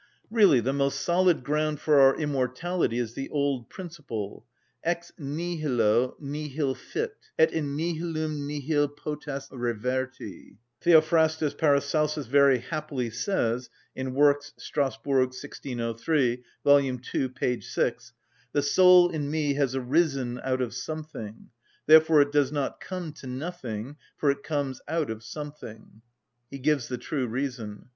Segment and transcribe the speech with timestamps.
[0.31, 4.47] Really the most solid ground for our immortality is the old principle:
[4.83, 13.69] "Ex nihilo nihil fit, et in nihilum nihil potest reverti." Theophrastus Paracelsus very happily says
[13.95, 16.79] (Works, Strasburg, 1603, vol.
[16.81, 17.27] ii.
[17.35, 17.61] p.
[17.61, 18.13] 6):
[18.53, 21.51] "The soul in me has arisen out of something;
[21.85, 26.01] therefore it does not come to nothing; for it comes out of something."
[26.49, 27.89] He gives the true reason.